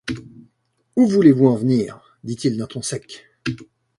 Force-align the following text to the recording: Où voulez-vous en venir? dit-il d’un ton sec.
Où 0.95 1.05
voulez-vous 1.05 1.45
en 1.45 1.55
venir? 1.55 2.01
dit-il 2.23 2.57
d’un 2.57 2.65
ton 2.65 2.81
sec. 2.81 3.23